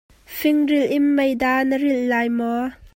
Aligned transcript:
Fingrilh 0.37 0.89
in 0.97 1.05
meida 1.17 1.51
na 1.67 1.75
ril 1.83 1.99
lai 2.11 2.27
maw? 2.37 2.63